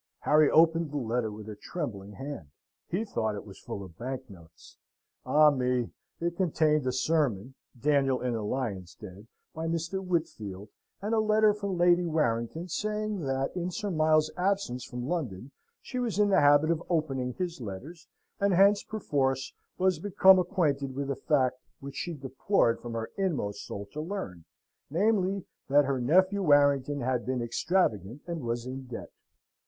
[0.21, 2.47] Harry opened the letter with a trembling hand.
[2.87, 4.77] He thought it was full of bank notes.
[5.27, 5.91] Ah me!
[6.19, 10.03] it contained a sermon (Daniel in the Lions' Den) by Mr.
[10.03, 10.69] Whitfield,
[11.03, 15.51] and a letter from Lady Warrington saying that, in Sir Miles's absence from London,
[15.83, 18.07] she was in the habit of opening his letters,
[18.39, 23.67] and hence, perforce, was become acquainted with a fact which she deplored from her inmost
[23.67, 24.45] soul to learn,
[24.89, 29.11] namely, that her nephew Warrington had been extravagant and was in debt.